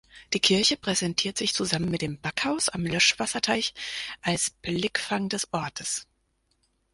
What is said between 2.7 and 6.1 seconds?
Löschwasserteich als Blickfang des Ortes.